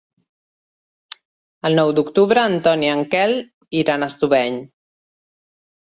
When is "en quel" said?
2.97-3.35